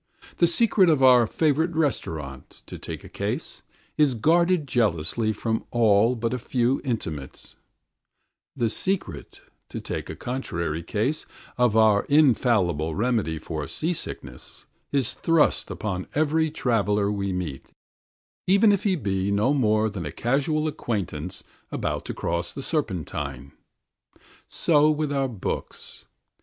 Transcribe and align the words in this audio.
The 0.37 0.47
secret 0.47 0.89
of 0.89 1.03
our 1.03 1.27
favourite 1.27 1.75
restaurant, 1.75 2.63
to 2.65 2.79
take 2.79 3.03
a 3.03 3.07
case, 3.07 3.61
is 3.97 4.15
guarded 4.15 4.67
jealously 4.67 5.31
from 5.31 5.63
all 5.69 6.15
but 6.15 6.33
a 6.33 6.39
few 6.39 6.81
intimates; 6.83 7.55
the 8.55 8.67
secret, 8.67 9.41
to 9.69 9.79
take 9.79 10.09
a 10.09 10.15
contrary 10.15 10.81
case, 10.81 11.27
of 11.55 11.77
our 11.77 12.05
infallible 12.05 12.95
remedy 12.95 13.37
for 13.37 13.67
seasickness 13.67 14.65
is 14.91 15.13
thrust 15.13 15.69
upon 15.69 16.07
every 16.15 16.49
traveller 16.49 17.11
we 17.11 17.31
meet, 17.31 17.71
even 18.47 18.71
if 18.71 18.81
he 18.85 18.95
be 18.95 19.29
no 19.29 19.53
more 19.53 19.87
than 19.87 20.07
a 20.07 20.11
casual 20.11 20.67
acquaintance 20.67 21.43
about 21.71 22.05
to 22.05 22.13
cross 22.15 22.51
the 22.51 22.63
Serpentine. 22.63 23.51
So 24.49 24.89
with 24.89 25.13
our 25.13 25.27
books. 25.29 26.07